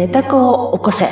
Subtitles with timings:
[0.00, 1.04] 寝た子を起こせ。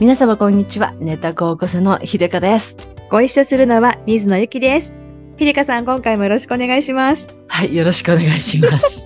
[0.00, 0.94] 皆様こんにちは。
[1.00, 2.78] 寝た子を起こせの秀香です。
[3.10, 4.96] ご一緒するのは水野ゆきです。
[5.36, 7.36] ひでかさん、今回もよろしくお願いします。
[7.48, 9.04] はい、よろしくお願いします。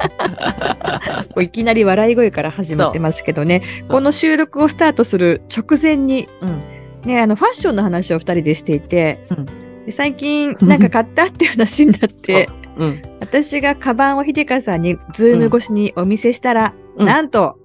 [1.43, 6.63] いきなり笑い声から始まってますけどね、うこの収録をスタートする直前に、うん。
[7.05, 13.02] ね、あの、ファッションの話を二人でしていて、うんで最近なんか買ったって話になって、 うん。
[13.20, 17.59] 私がカバンをひでかさんにズーム越しにお見せしたら、うんなんと、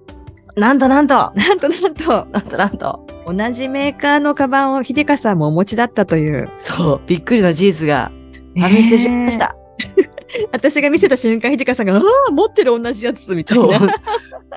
[0.56, 6.48] なんとなんとなんとなんと、なんとなんと同じメーカーのカバンをひでかさんもお持ちだったという。
[6.56, 8.10] そう、びっくりの事実が
[8.56, 9.56] 判明してしまいました。
[10.52, 13.78] 私が見せた瞬間、ひでかさんが、ああ、持ってる同じやつ、みたいな。。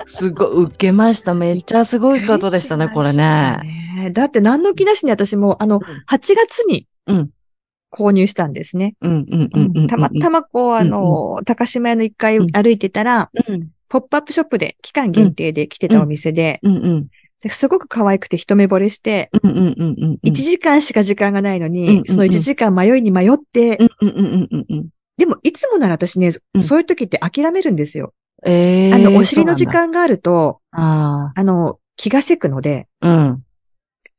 [0.08, 1.34] すごい、受けました。
[1.34, 3.60] めっちゃすごいことでしたね、これね。
[3.98, 4.12] ね。
[4.12, 7.30] だって何の気なしに私も、あの、8月にうん
[7.92, 8.96] 購入したんですね。
[9.88, 16.62] たまたまこう、あの、高島屋の1階うん歩いてたら、うん、ポップアップショップで期間限定で来てたお店で、
[17.50, 20.20] すごく可愛くて一目惚れして、うん、うん、うん、うん。
[20.24, 23.78] 1時間しか時間がないのに、その1時間迷いに迷って。
[25.18, 28.14] でもいつもなら私ねう、んそういう時って諦めるんですよ。
[28.46, 28.96] ええー。
[28.96, 30.62] あの、お尻の時間があると。
[30.72, 32.88] あの、気がせくので。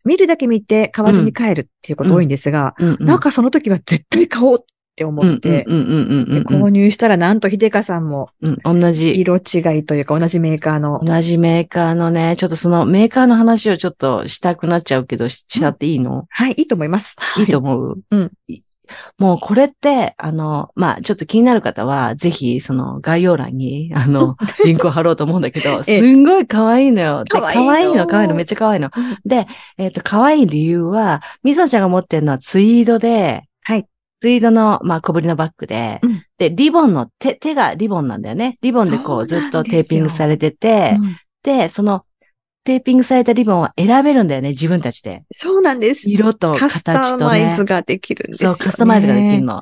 [0.05, 3.05] 見るだけ見て買わずに帰るっていうこと多いんですが、うん、うん。
[3.05, 4.65] なんかその時は絶対買おうっ
[4.97, 5.65] て思って。
[5.69, 9.19] 購入したらなんとひでかさんもうん、同じ。
[9.19, 11.01] 色違いというか同じメーカーの。
[11.05, 17.17] 同じメーカーのね、ちょっとそのメーカーの話をちょっとしたくなっちゃうけど、ししちゃっていいの、はい、いいと思います。
[17.39, 18.63] いいと思思う、うんい
[19.19, 27.25] もうこれって、あの、まあ、ちょっと気になる方は、ぜひ、その概要欄に、あの、 リンクを貼ろうと思うんだけど、すええんごい可愛いのよ。
[27.25, 28.91] で可愛いの可愛いの、可愛いの、めっちゃ可愛いの。
[29.25, 29.47] で、
[29.79, 33.87] えっ、と、可愛い理由は、みさちゃんが持ってるのはツイードで、はい。
[34.21, 38.57] ツイードの、まあ、小ぶりのバッグで、うんで、リボンの手、手がリボンなんだよね。
[38.63, 42.05] リボンでこう、ずっとテーピングされてて、うんで、その、
[42.65, 45.23] テーピングされたリボンは選べるんだよね、自分たちで。
[45.33, 46.11] そうなんです。
[46.11, 47.65] 色とカスタ形とねマイズ。
[47.65, 48.67] ができるんですよ、そう、ね。
[48.67, 49.61] カスタマイズができるの。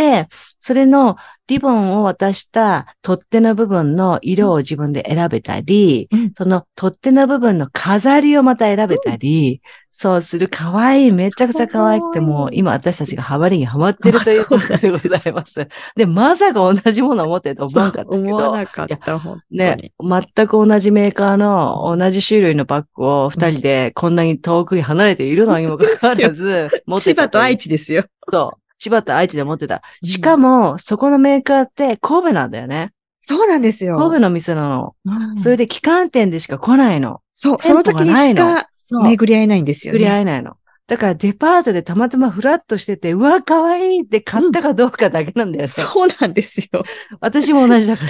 [0.00, 0.28] で、
[0.60, 1.16] それの
[1.46, 15.68] リボンを渡した取っ手の部分の色を自分で選べたり、うんその取っ手の部分の飾りをまた選べたり、そうする可愛い、めちゃくちゃ可愛くて、もう今私たちがハマりにハマってるということでございます。
[15.96, 19.58] で、まさか同じものを持ってると思わなかったけ思わど、なかった、本当に。
[19.58, 28.04] ね、全く同じメーカーの同じ種類のバッグを二人でこんなに遠くに離れているのにもかかわらず、持って千葉と愛知ですよ。
[28.30, 28.69] そう。
[28.80, 29.82] 千葉と愛知で持ってた。
[30.02, 32.92] しかも、そこのメーカーって神戸なんだよね。
[33.20, 33.98] そうなんですよ。
[33.98, 34.96] 神戸の店なの。
[35.04, 37.20] うんそれで期間店でしか来ないの。
[37.34, 38.66] そう、その時にしか。
[39.04, 40.20] 巡り合えないんですよ作り合ね。
[40.22, 40.56] えないの。
[40.88, 45.68] だからデパートでたまたまフラッとしてて、うわ、可愛いって買ったかどうかだけなんだよね。
[45.68, 46.82] そうなんですよ。
[47.20, 48.04] 私も同じだか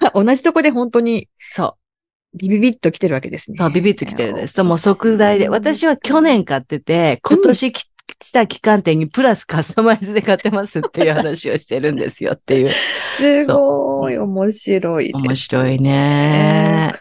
[0.00, 0.12] ら。
[0.14, 1.76] 同じとこで本当にそ
[2.34, 2.38] う。
[2.38, 3.56] ビビビッと来てるわけですね。
[3.58, 4.54] そう、ビビッと来てるんです。
[4.54, 5.48] そうもう即代で。
[5.48, 12.68] 私は去年買ってて、今年き来た期間店にプラスカスタマイズで買ってますっていう話をしてるんですよっていう。
[13.16, 15.12] すごい面白い。
[15.12, 16.94] 面白いね。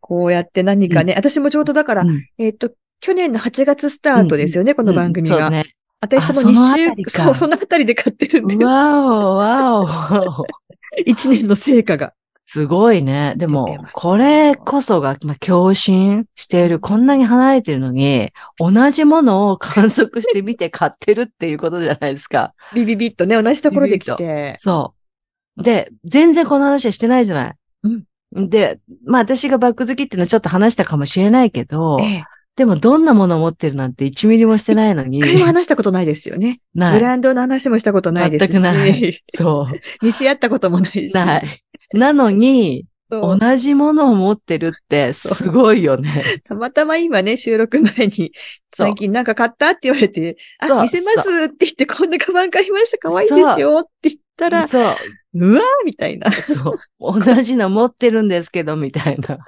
[0.00, 2.70] こうやって何かね、私もちょうどだから、うんえっ、と、
[3.00, 5.50] 去年の8月スタートですよね、この番組が。
[5.50, 5.74] ね。
[6.00, 8.62] 私そのあその2週そう、そのあたりで買ってるんです。
[8.64, 10.46] わお、わお。
[11.06, 12.12] 1年の成果が。
[12.46, 13.34] すごいね。
[13.36, 22.52] でもこれこそが、まあ、共振している、こんなに離れてるのに、同じものを観測してみて買ってるっていうことじゃないですか。
[22.74, 24.56] ビビビッとね、同じところで来て。
[24.60, 24.94] そ
[25.56, 25.62] う。
[25.62, 27.54] で、全然この話はしてないじゃない。
[27.84, 28.04] うん
[28.34, 32.24] で、まあ私がバッグ好きっていうのはちょっと話したかもしれないけど、ええ。
[32.56, 36.60] でもどんなものを持ってるなんて1ミリもしてないのに一、回も話したことないですよね。
[36.74, 36.94] ない。
[36.94, 38.52] ブランドの話もしたことないですし。
[38.52, 39.80] 全くないそう。
[40.04, 41.12] 似せ合ったこともないし。
[41.14, 41.63] ない。
[41.92, 46.22] なのに、同じものを持ってるってすごいよね。
[46.44, 48.32] たまたま今ね、収録前に、
[48.74, 54.82] 最近なんか買ったって言われて、あ、見せますって言って、こんなカバン買いました、可愛いですよって言ったら、そう。
[55.34, 56.30] うわーみたいな。
[56.32, 57.20] そう。
[57.20, 59.38] 同じの持ってるんですけど、みたいな。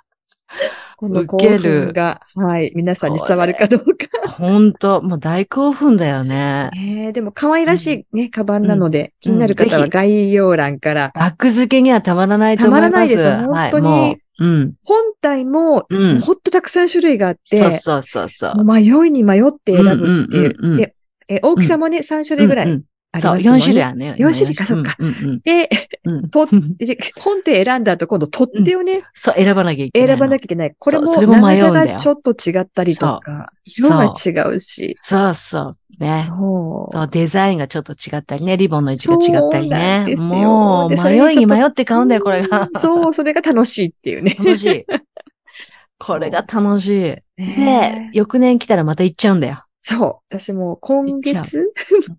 [0.96, 4.30] この興奮が、はい、皆さんに伝わるかどうか。
[4.32, 6.70] ほんと、もう大興奮だよね。
[6.74, 12.90] えー、でも可愛らしいね、カバンなので、気になる方は概要欄から、バッグ付けにはたまらないと思います。
[12.90, 14.74] たまらないですよ本当にはいもううん。
[14.82, 16.20] 本体も、うん。
[16.20, 18.64] ほんとたくさん種類があって、そうそうそうそう。
[18.64, 20.56] 迷いに迷って選ぶっていう。
[20.58, 20.94] うんうんうんうんで、
[21.28, 23.58] え大きさもね、3種類ぐらいありますもんね。
[23.58, 24.14] 4種類あるのよ。
[24.18, 25.70] 四種類かそっかうんうんで、
[26.04, 26.28] うんうん。
[26.30, 30.14] と、で本って選んだ後、今度取っ手をね、そう、選ばなきゃいけないの。
[30.14, 30.74] 選ばなきゃいけない。
[30.78, 34.96] これも長さがちょっと違ったりとか、色が違うし。
[35.00, 35.76] そうそう。
[35.98, 36.24] ね。
[36.26, 36.92] そう。
[36.92, 40.06] そう、デザインがちょっと違ったりね、リボンの位置が違ったりそう。
[40.06, 42.80] ですよもう、迷いに迷って買うんだよ、これがうん。
[42.80, 44.36] そう、それが楽しいっていうね。
[44.38, 44.86] 楽しい。
[45.98, 46.92] これが楽しい。
[46.92, 49.65] でね、翌年来たらまた行っちゃうんだよ。
[49.88, 50.36] そう。
[50.36, 51.62] 私も今月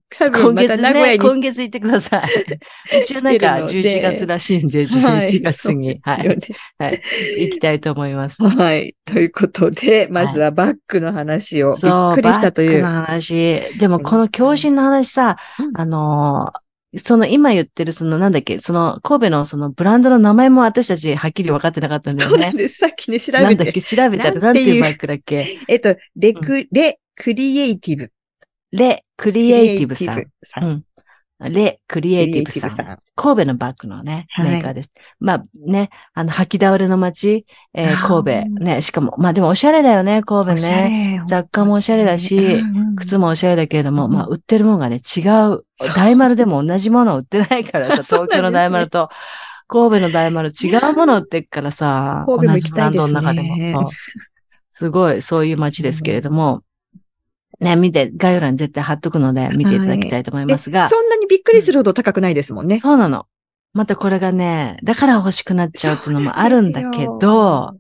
[0.10, 3.02] 多今分また月ね、名古屋に今月行ってください。
[3.02, 7.02] うちはなんか来てるので11月らしいんで、はい11月に、はい、そうですよねはい。
[7.40, 8.42] 行きたいと思います。
[8.42, 8.96] はい。
[9.04, 12.82] ということで、まずはバッグの話をびっくりしたという。
[12.82, 13.62] バッグの話。
[13.78, 22.36] でも、この教師の話さ、うんあのーその今言ってる、そのなんだっけ、その神戸のそのブランドの名前も私たちはっきり分かってなかったんだよね。
[22.36, 22.78] そうなんです。
[22.78, 23.44] さっきね、調べて。
[23.44, 25.60] なんだっけ、調べたらなんんていうバッグだっけ？
[25.68, 28.12] えっと、レク、レ、クリエイティブ。
[28.72, 30.62] レ・クリエイティブさんさ。
[30.62, 30.84] うんん。
[31.40, 32.86] レ・クリエイティブさん。
[32.88, 32.98] ん。
[33.16, 34.92] 神戸のバッグのね、はいメーカーです。
[35.20, 38.64] まあね、あの、履き倒れの街、えー神戸。
[38.64, 41.20] ね、しかも、まあでもおしゃれだよね、神戸ね。
[41.20, 41.28] れ。
[41.28, 42.64] 雑貨もおしゃれだし
[42.98, 45.64] 靴もおしゃれだけれども、うんまあ、売ってるものがね、違う。
[45.96, 49.10] 大丸でも同じもの売ってないからさ、 東京の大丸と、
[49.68, 53.94] 神戸の大丸違うもの売ってっからさ、 神戸も行同じブランきたいですねドの中でも、そう。
[54.74, 56.62] すごい、そういう街ですけれども、
[57.60, 62.80] ね、見て、概要欄に絶対貼っとくので、見ていただきたいと思いますが、でそんなにびっくりするほど高くないですもんね。
[62.80, 63.26] そうなの。
[63.74, 67.78] またこれがね、だから欲しくなっちゃうっていうのもあるんだけど、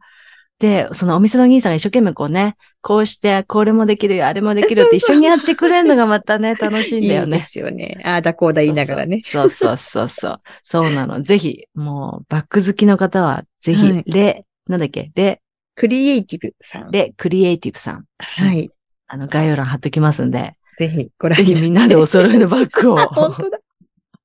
[0.59, 7.38] で、そのお店の兄さんが一生懸命こうね、こうして、これもできるよ、あれもできるよって一緒にやってくれるのがまたね、楽しいんだよね。
[7.38, 8.01] いいですよね。
[8.03, 9.21] ああだこうだ言いながらね。
[9.24, 10.41] そうそうそうそう。
[10.63, 11.21] そうなの。
[11.21, 15.41] ぜひ、もう、バッグ好きの方は、ぜひ、はいレ、なんだっけ、レ、
[15.75, 16.91] クリエイティブさん。
[16.91, 18.06] レ、クリエイティブさん。
[18.18, 18.71] はい。
[19.07, 23.59] あの、概要欄貼っときますんで、ぜひご覧ぜひみんなでお揃いのバッグをあ 本当だ。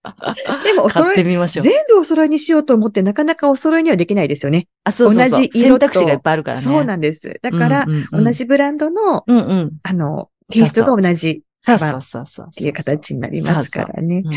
[0.65, 1.65] でもお揃い、みましょう。
[1.65, 4.67] 全部お揃いにしようと思ってなかなかお揃いにはできないですよね。
[4.85, 5.31] あ、そうそうそう。
[5.31, 6.63] 同じ色と選択肢がいっぱいあるからね。
[6.63, 7.39] そうなんです。
[7.41, 9.73] だから、うんうんうん同じブランドの、うんうん。
[9.85, 12.47] あの、テイストが同じそうそうそうそう。
[12.51, 14.23] っていう形になりますからね。
[14.25, 14.33] うん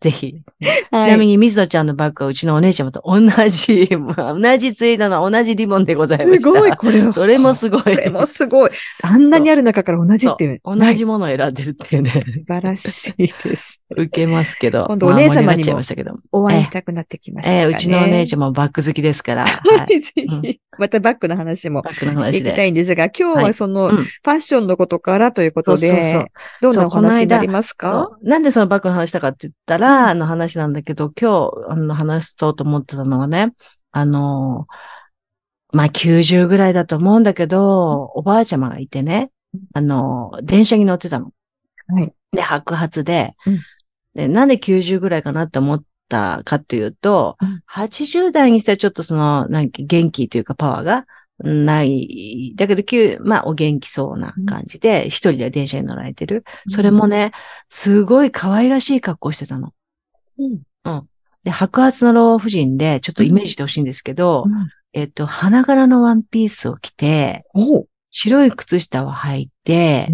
[0.00, 0.34] ぜひ。
[0.60, 6.42] ちはいなみに、水野ちゃんのバッグはうちのお姉ちゃまと同じ、 まあ同じツイートの同じリボンでございました。
[6.42, 7.12] すごい、これは。
[7.12, 7.82] それもすごい。
[7.82, 8.70] これもすごい。
[9.02, 10.60] あんなにある中から同じっていう。
[10.64, 12.10] 同じものを選んでるっていうね。
[12.10, 13.80] 素晴らしいです。
[13.90, 14.86] 受けますけど。
[14.86, 15.80] 今度お姉様にも。
[16.32, 17.58] お会いしたくなってきましたね。
[17.58, 19.46] ええうちのお姉ちゃんもバッグ好きですから。
[19.46, 19.78] は。
[19.78, 21.98] はいい、ぜひ、またバッグの話もし
[22.30, 22.68] ていきたで。
[22.68, 23.96] いんですが、今日はその、うん。
[23.96, 26.30] ファッションのことからということで、
[26.60, 28.10] どんなお話になりますか？
[28.22, 33.52] なんでそのバッグの話したかって言ったら、あの話なんだけど、今日、あの話そうと思ってたのはね、
[33.92, 34.66] あの、
[35.72, 39.30] まあ、90ぐらいだと思うんだけど、おばあちゃまがいてね、
[39.74, 41.32] あの、電車に乗ってたの。
[41.88, 42.12] はい。
[42.32, 43.60] で、白髪で、うん。
[44.14, 47.62] で、なんで90ぐらいかなって思ったかというと、うん。
[47.70, 51.06] 80代にしてはちょっとその、なんか元気というかパワーが
[51.38, 52.54] ない。
[52.56, 56.44] だけど、9まあ、お元気そうな感じで、一人で電車に乗られてる。
[56.70, 57.32] それもね、
[57.68, 59.72] すごい可愛らしい格好してたの。
[60.84, 61.08] うん、
[61.44, 64.68] で、白髪の老婦人で、ちょっとイメージしてほしいんですけど、うん。
[64.92, 67.42] えっと、花柄のワンピースを着て、
[68.10, 70.08] 白い靴下を履いて、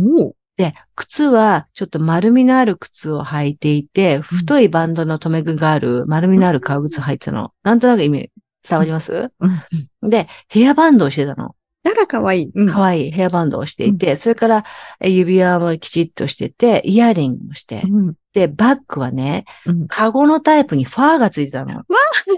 [0.56, 7.52] で、靴はちょっと丸みのある靴を履いていて、うん太いバンドの留め具がある丸みのある革靴を履いてたの。
[7.62, 8.30] なんとなく意味
[8.68, 10.10] 伝わります、うん。
[10.10, 11.54] で、ヘアバンドをしてたの。
[11.82, 12.50] なんかかわいい。
[12.54, 12.68] うん。
[12.68, 14.64] 可愛いヘアバンドをしていて、それから
[15.00, 18.14] え指輪もきちっとしてて、イヤリングもして、うん。
[18.34, 19.88] で、バッグはね、うん。
[19.88, 21.82] カゴのタイプにファーがついてたの。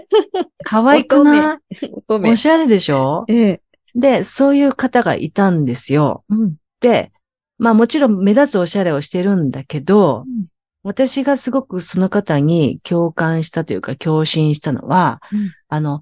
[0.65, 1.91] 可愛くない？
[2.07, 2.35] お。
[2.35, 3.25] しゃれでしょ？
[3.27, 3.61] ええ。
[3.93, 6.23] で、そういう方がいたんですよ。
[6.29, 6.55] うん。
[6.79, 7.11] で、
[7.57, 10.45] まあもちろん目立つおしゃれをしてるんだけど、うん。
[10.83, 15.51] 私がすごくその方に共感したというか共振したのは、うん。
[15.67, 16.01] あの、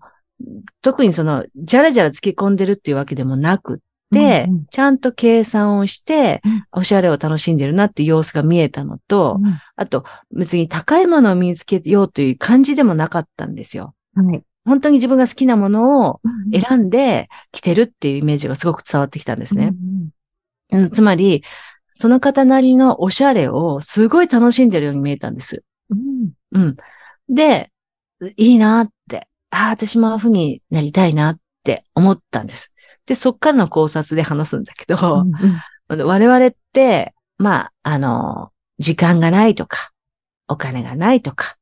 [0.82, 3.78] 特にその、じゃらじゃら付け込んでるっていうわけでもなくっ
[4.14, 4.66] て、うんうん。
[4.66, 9.60] ちゃんと計算をしてうん、おしゃれを楽しんでるなっていう様子が見えたのと、うん。
[9.78, 10.04] あと、
[10.36, 13.96] 別に高いものを身につけようという感じでもなかったんですよ。
[14.16, 14.44] はい。
[14.66, 16.22] 本当に自分が好きなものを
[16.54, 19.66] え選んで着てるっていうイメージがすごく伝わってきたんですね。
[19.66, 19.74] うんう
[20.06, 20.10] ん
[20.94, 21.44] つまり、
[22.00, 25.64] その方なりのおしゃれをすごい楽しんでるように見えたんです。
[25.90, 26.32] うん。
[26.52, 26.78] うん。
[27.30, 27.72] で、
[28.38, 32.72] いいなって、ああ、私もああいう風になりたいなって思ったんです。
[33.06, 35.32] で、そっからの考察で話すんだけど、うん
[35.90, 39.92] 我々って、まあ、あの、時間がないとか、
[40.48, 41.58] お金がないとか、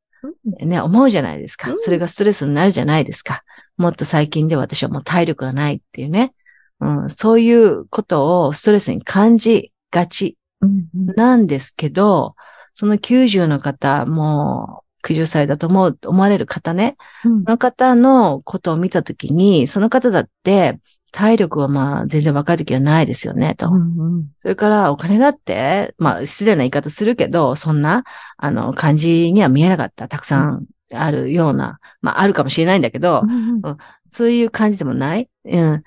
[0.59, 1.73] ね、思うじゃないですかう。
[1.73, 3.43] んそれがストレスになるじゃないですか。
[3.77, 6.33] もっと最近で私はもう体力がないっていうね。
[6.81, 12.35] うん、そういうことをストレスに感じがちうんうんなんですけど、
[12.75, 20.79] その90の方、もう90歳だと思う、思われる方ね、うんその方のことを見たときに、その方だって、
[21.11, 23.69] 体力はまあ全然若い時はないですよね、と。
[23.69, 28.03] うんそれからお金だって、まあ失礼な言い方するけど、そんな、
[28.37, 30.07] あの、感じには見えなかった。
[30.07, 33.77] たくさんあるような、まああるかもしれないんだけど、うん
[34.13, 35.83] そういう感じでもないうん。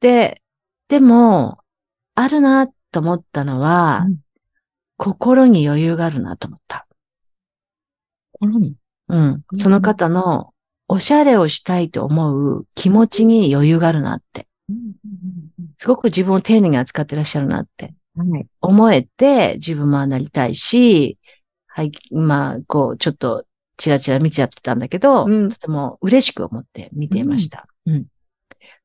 [0.00, 0.42] で、
[0.88, 1.58] でも、
[2.14, 4.18] あるなと思ったのは、うん
[5.00, 6.88] 心に余裕があるなと思った。
[8.32, 8.74] 心に？
[9.06, 9.56] うんう。
[9.56, 10.52] んその方の、
[10.88, 14.48] おしゃれをしたいと思う気持ちに余裕があるなって。
[15.78, 17.94] すごく自分を丁寧に扱ってらっしゃるなって。
[18.16, 18.48] はい。
[18.60, 21.16] 思えて、自分もなりたいし、
[21.68, 23.44] はい、まあ、こう、ちょっと、
[23.76, 27.68] チラチラ見ちゃってたんだけど、うんとても嬉しく思って見ていました。
[27.86, 28.06] うん。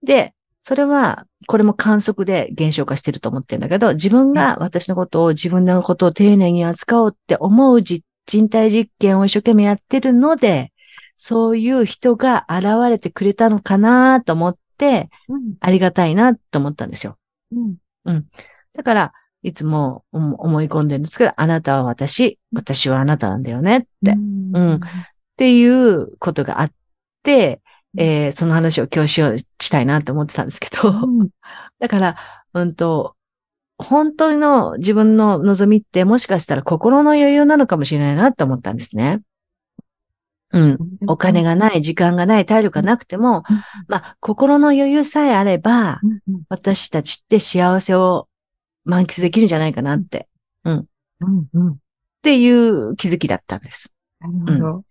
[0.04, 10.72] で、それは、これも観測で現象化してると思ってるんだけど、自分が私のことを、自分のことを丁寧に扱おうって思うじ人体実験を一生懸命やってるので、
[11.18, 15.56] そういう人が現れてくれたのかなと思って、うん。
[15.60, 17.18] ありがたいなと思ったんですよ。
[18.06, 18.26] うん。
[18.74, 24.80] だから、いつも思思い込んでるんですけど、あなたは私、私はあなたなんだよねって、っうん。
[25.36, 26.72] ていうことがあっ
[27.22, 27.62] て、
[27.98, 31.30] えーその話を今日しよう、したいなと思ってたんですけど、うん。
[31.80, 32.16] だから、
[32.54, 33.16] うんと、
[33.78, 39.22] 本当の自分の望みってもしかしたら心の余裕なのかもしれないなと思ったんですね。
[40.52, 40.78] うん。
[41.08, 43.64] お金がない、時間がない、体力がなくても、うん。
[43.88, 46.44] まあ、心の余裕さえあれば、うんうん。
[46.48, 48.28] 私たちって幸せを
[48.86, 50.28] 満喫できるんじゃないかなって、
[50.64, 50.86] うん。
[51.54, 51.78] うんっ
[52.24, 53.92] ていう気づきだったんです。
[54.22, 54.84] なるほど。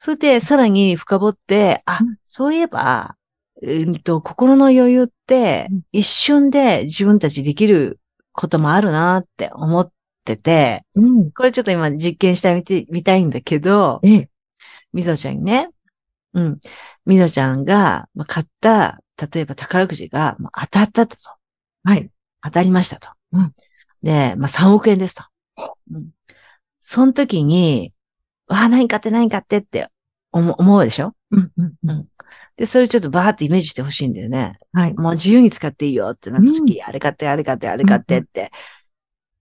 [0.00, 3.16] それで、さらに深掘って、あうん、そういえば、
[3.62, 8.00] うんと、心の余裕ってうん、一瞬で自分たちできる
[8.32, 9.92] こともあるなって思っ
[10.24, 11.30] てて、うん。
[11.32, 14.28] これちょっと今実験してみて、みたいんだけど、ええ。
[14.92, 15.68] みぞちゃんにね、
[16.32, 16.60] うん。
[17.04, 19.00] みぞちゃんがまあ買った、
[19.32, 21.16] 例えば宝くじがまあ当たったと。
[21.84, 22.10] はい。
[22.42, 23.10] 当たりましたと。
[23.32, 23.54] うん
[24.02, 25.24] で、まあ3億円ですと。
[25.92, 26.08] うん、
[26.80, 27.92] その時に、
[28.50, 29.88] わあ、何買って何買ってって
[30.32, 31.14] 思う思うでしょ？
[31.30, 32.08] うんうんうん。
[32.56, 34.58] で、それちょっとバーってイメージしてほしいんだよね。
[34.72, 34.94] はい。
[34.94, 38.50] もう自由に使っていいよってなった時、あれ買って、あれ買って、あれ買ってって。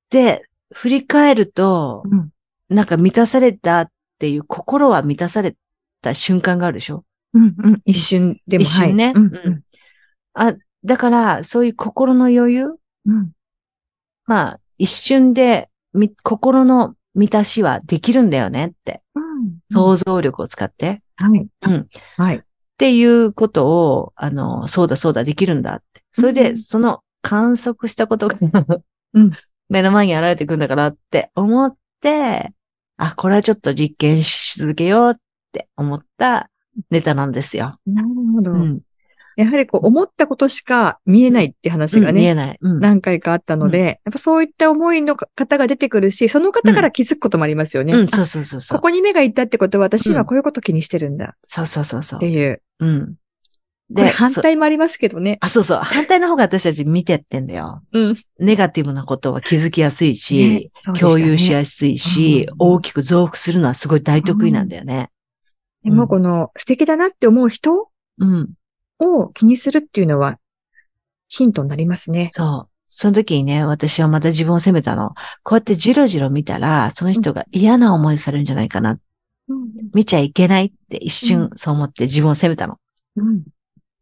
[0.10, 2.30] で、振り返ると、うん。
[2.70, 5.56] なんか満たされたっていう、心は満たされ
[6.01, 7.04] た瞬間があるでしょ？
[7.34, 7.82] うんうん。
[7.86, 8.63] 一瞬でも。
[8.63, 9.06] 一瞬ね。
[9.08, 9.25] はいうん。
[9.25, 9.62] うん。
[10.36, 10.54] あ、
[10.86, 12.80] だから、そういう心の余裕？
[13.06, 13.32] うん。
[14.25, 19.02] まあ、一瞬で、み、心の満たしはできるんだよねって。
[19.16, 19.24] うん
[19.72, 21.02] 想像力を使って。
[21.16, 21.48] はい。
[21.62, 21.76] うん。
[21.82, 22.44] っはい。
[22.78, 26.04] ていうことを、あの、そうだそうだできるんだって。
[26.14, 28.38] それで、うんその観測したことが
[29.14, 29.32] うん
[29.70, 32.54] 目の前に現れてくるんだからって思って、
[32.98, 35.16] あ、これはちょっと実験し続けようっ
[35.52, 36.50] て思った
[36.90, 37.80] ネタなんですよ。
[37.86, 38.52] なるほど。
[38.54, 38.82] うん。
[39.39, 42.58] やはりこう、思ったことしか見えないって話がね、うん見えない。
[42.60, 42.79] うん。
[42.81, 47.93] 何回かあったので、やっぱそういった思いの方が出てくるし、その方から気づくこともありますよね。
[47.93, 48.77] うん、あそうそうそうそう。
[48.77, 52.29] ここに目がいったってことは私うんはこういうこと気にしてるんだそうそうそうそうって。
[52.29, 52.62] いう。
[52.79, 53.15] うん。
[53.96, 55.38] これ反そ対もありますけどね。
[55.39, 55.77] あ、そうそう。
[55.79, 57.81] 反対の方が私たち見てってんだよ。
[57.93, 58.15] うん。
[58.39, 65.10] ネガティブなことは気づきやすいし、ねね共有しやすいし、うん大きく増幅するのはすごい大得意なんだよね。
[65.86, 68.50] でもこの素敵だなって思う人うん。
[69.00, 70.39] を気にするっていうのは
[71.27, 72.29] ヒントになりますね。
[72.34, 72.70] そう。
[72.88, 75.13] その時にね、私はまた自分を責めたの。
[75.44, 79.00] こうやってじろじろ見たら、その人が嫌な思いされるんじゃないかな。
[79.94, 82.77] 見ちゃいけないって一瞬そう思って自分を責めたの。
[83.15, 83.44] うん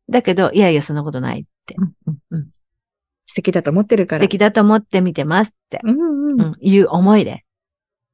[0.10, 1.76] だけど、いやいや、そんなことないって。
[1.78, 2.48] うんうん
[3.30, 4.22] 素敵だと思ってるから。
[4.22, 6.00] 素敵だと思って見てますって、うん
[6.32, 7.44] うんうん、いう思いで、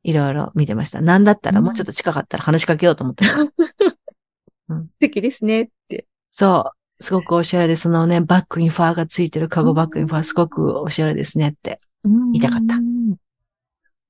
[0.02, 1.02] いろいろ見てました。
[1.02, 3.38] なんだったらもうちょっと近かったら話しかけようと思ってた。
[4.68, 6.08] 素敵ですねって。
[6.36, 7.04] そう。
[7.04, 11.80] すごくおしゃれで、そのね、バッグにファーがついてるカゴバッグにファー、すごくおしゃれですねって。
[12.04, 13.16] 言いたかったうん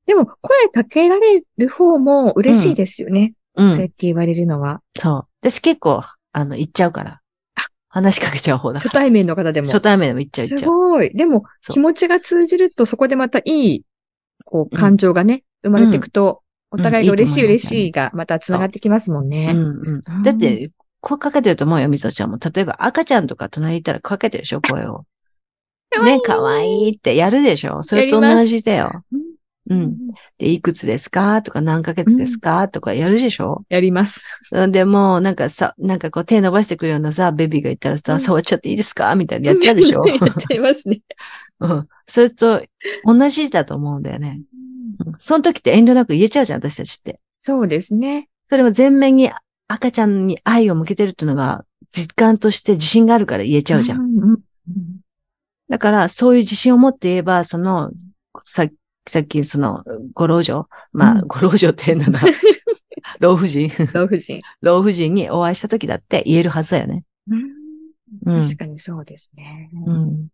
[0.05, 3.33] でも、声かけられる方も嬉しいですよね。
[3.55, 3.69] うん。
[3.71, 4.81] そうやって言われるのは。
[4.97, 5.27] そう。
[5.41, 7.19] 私結構、あの、言っちゃうから。
[7.89, 8.89] 話しかけちゃう方だから。
[8.89, 9.71] 初対面の方でも。
[9.71, 10.65] 初対面でも言っちゃうす。
[10.65, 11.11] ごい。
[11.13, 13.85] でも、気持ちが通じると、そこでまたいい、
[14.45, 19.53] こう、うん感情がね、生まれていくと、お互いが嬉しい嬉しいが、また繋がってきますもんうね。
[19.53, 20.03] んう。
[20.07, 20.71] うんんだって、
[21.05, 22.37] 声かけてると思うよ、みそちゃんも。
[22.39, 25.03] 例えば赤ちゃんとか隣にいたらかけてるでしょ、声を。
[26.03, 27.83] ね、かわいいってやるでしょ。
[27.83, 29.03] それと同じだよ。
[29.69, 29.97] うん。
[30.37, 31.41] で、いくつですか？
[31.41, 32.67] とか何ヶ月ですか？
[32.69, 33.63] とかやるでしょ。
[33.69, 34.23] やります。
[34.71, 39.13] でも、なんかさ、なんかこう手伸ばしてくるようなさ、ベビーがいたらさ、うん触っちゃっていいですか？
[39.15, 40.03] みたいなやっちゃうでしょ。
[40.07, 41.01] やっちゃいますね。
[41.59, 41.87] うん。
[42.07, 42.61] それと
[43.05, 44.41] 同じだと思うんだよね。
[45.19, 47.19] その時って遠慮なく言えちゃうじゃん、私たちって。
[47.39, 48.29] そうですね。
[48.47, 49.31] それも全面に
[49.67, 54.01] 赤ちゃんに愛を向けてるっていうのが実感として自信があるから言えちゃうじゃん。
[54.01, 54.23] ん。
[54.23, 54.39] うん
[55.69, 57.91] だから、そういう自信を持って言えば、その、
[58.45, 58.67] さ
[59.07, 62.21] さっきその、ご老女まあ、うんご老女って変なんだ。
[63.19, 64.41] 老婦人老婦人。
[64.61, 67.03] 老婦人にお会いした時だって言えるはずだよね。
[68.25, 69.71] うん確かにそうですね。
[69.85, 70.27] うん。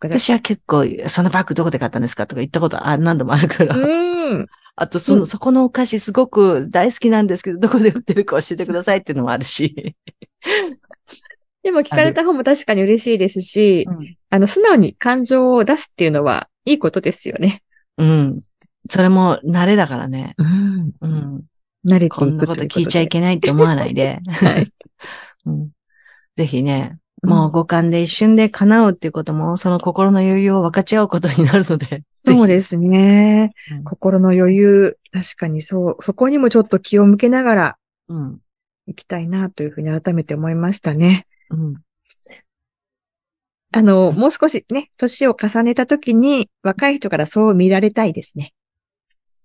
[0.00, 3.74] 私は結構、そのバッグどこで買ったんですかとか言ったことあ何度もあるから。
[3.74, 4.46] あうん。
[4.76, 9.96] あと、その、うんそこのお菓子すごく大好きなんですけど、どこで売ってるか教えてくださいっていうのもあるし。
[11.62, 13.86] でも聞かれた方も確かに嬉しいですし、
[14.28, 17.62] あの、素直に感情を出すっていうのは、いいことですよね。
[17.96, 18.42] うん。
[18.90, 20.34] それも慣れだからね。
[20.36, 20.92] うん。
[21.00, 21.44] うん。
[21.86, 24.20] 慣れていくこんなこと聞いちゃいけけないって思わないで。
[24.28, 24.72] はい。
[25.46, 25.70] うん、
[26.36, 32.02] ぜひね、もう五感で一瞬で叶うっていうことも、その心の余裕を分かち合うことになるので。
[32.12, 33.52] そうですね。
[33.68, 33.74] す。
[33.74, 37.76] うん心の余裕、確かにそう、そこにもちょっと気を向けながら
[38.08, 38.40] うん。
[38.86, 41.26] 行きたいなというふうに改めて思いましたね。
[41.50, 41.74] うん。
[43.72, 48.52] あの、もう少しね、年を重ねた時に、若い人からそう見られたいですね。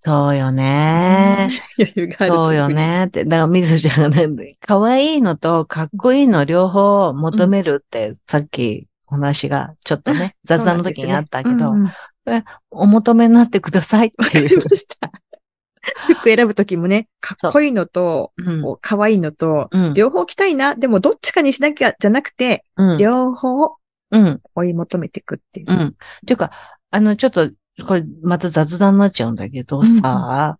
[0.01, 1.49] そうよね。
[1.77, 2.69] 余裕があるといそうよ。
[2.69, 3.05] ね。
[3.07, 11.91] って、だから、みずちゃんがね、可愛いのとかっこいいの両方求めるって、さっきお話がちょっとね、雑談の時にあったけど、うんうん
[12.25, 14.57] わお求めになってくださいってかりいう。
[14.57, 15.11] ました。
[16.15, 18.33] 服選ぶ時もね、かっこいいのと、
[18.81, 19.93] 可愛いのと、うん。
[19.93, 22.97] 両方着たいな、でもどっちかにしなきゃじゃなくて、うん。
[22.97, 23.75] 両方
[24.11, 24.41] うん。
[24.55, 25.65] 追い求めていくっていう。
[25.71, 25.87] うん。
[25.87, 25.91] っ
[26.25, 26.51] ていうか、
[26.91, 27.49] あの、ちょっと、
[27.85, 30.57] これ、また雑談になっちゃうんだけどさ、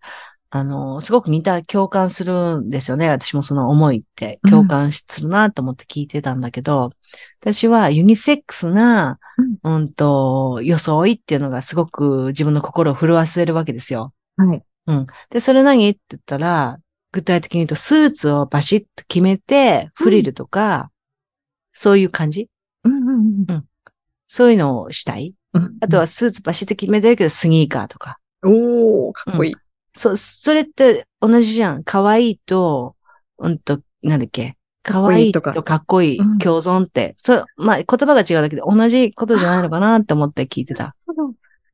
[0.52, 3.08] あの、すごく似た共感するんですよね。
[3.08, 6.92] 私もその思いって共感するなと思って聞いてたんだけど、
[7.40, 9.20] 私はユニセックスな、
[9.64, 14.12] うん、と、装いっていうのがすごく自分の心を震わせるわけですよ。
[14.38, 14.64] はい。
[15.30, 15.88] で、それ何？
[15.88, 16.80] って言ったら、
[17.12, 20.90] 具体的に言うと、スーツをバシッと決めて、フリルとか、
[21.74, 22.50] そういう感じ？
[22.84, 23.46] うんうん。
[23.48, 23.66] うん
[24.30, 25.34] そういうのをしたい？
[25.54, 25.78] うん。
[25.82, 28.20] あとはスーツバシッと決めてるけど、スニーカーとか。
[28.44, 29.56] おー、かっこいい。
[29.94, 31.84] そ、それって同じじゃん。
[31.84, 32.96] 可愛いと、
[33.40, 34.56] うんと、なんだっけ？
[34.84, 37.16] 可愛いとかっこいいとかっこいいうん共存って。
[37.18, 40.96] それ、まあ、言葉が違うだけで同じことじゃないのかなって思って聞いてた。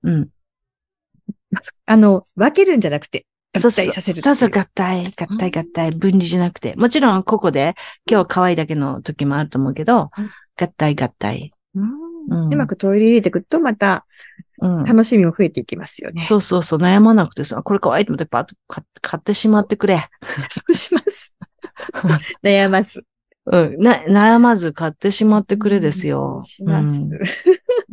[0.03, 0.29] うん。
[1.86, 6.75] あの、分けるんじゃなくて、合そうそう体させるそうそう、合体、合体、合体、分離じゃなくて。
[6.75, 7.75] もちろん、個々で、
[8.10, 11.53] 今日可愛いだけの時もあると思うけどうん、合体、合体。
[12.29, 14.05] うんうんうまく取り入れていくと、また
[14.61, 14.83] うん。
[14.83, 16.25] 楽しみも増えていきますよね。
[16.29, 20.09] そうそうそう、悩まなくてさ、これ可愛いと思ってパッと買買ってしまってくれ。
[20.49, 21.35] そうします。
[22.43, 23.03] 悩ます。
[23.45, 23.79] うん。
[23.79, 26.39] な、悩まず買ってしまってくれですよ。
[26.41, 27.09] します。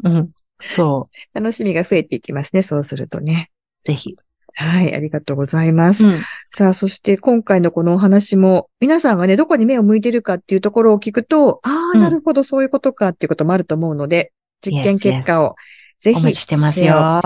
[0.05, 0.17] うん。
[0.17, 0.31] うん。
[0.61, 3.51] そ 楽しみが増えていきますね、そうするとね。
[3.85, 3.89] う。
[3.89, 4.17] ぜひ。
[4.55, 6.07] はい、ありがとうございます。
[6.07, 6.21] うん。
[6.51, 14.33] さあ、そして今回のこのお話も、皆さんがね、どこに目を向いてるかっていうところを聞くと、ああ、うんなるほど、そういうことかっていうこともあると思うので、
[14.65, 15.57] 実験結果を
[16.01, 17.21] ぜひしてますよ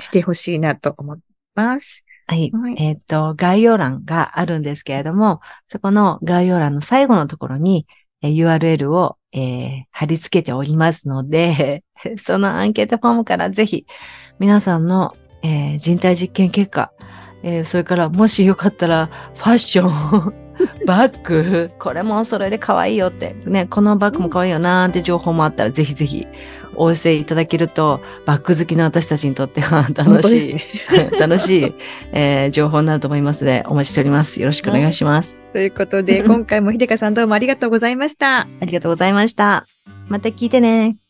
[0.00, 1.18] してほしい、なと思い
[1.54, 2.04] ます。
[2.26, 2.50] はい。
[2.52, 7.86] はいえっ、と、概要欄があるんですけれども、そこの概要欄の最後のところに、
[8.22, 11.84] えー URL を、えー貼り付けておりますので、
[12.22, 13.86] そのアンケートフォームからぜひ、
[14.38, 15.14] 皆さんの、
[15.46, 16.90] えー人体実験結果、
[17.42, 20.34] えーそれからもしよかったら、ファッション、
[20.86, 26.26] バッグ、これもそれで可愛いよって、ね、このバッグも可愛いよなーって情報もあったら、ぜひぜひ
[26.74, 30.62] お寄せいただけると、バッグ好きの私たちにとっては楽しい、ね。
[31.20, 31.74] 楽しい、
[32.12, 34.40] えー情報になると思いますので、お待ちしております。
[34.40, 35.38] よろしくお願いします。
[35.52, 38.40] ということで、 今回もひでかさんどうもありがとうございました。
[38.40, 39.66] ありがとうございました。
[40.08, 41.05] また聞いてね。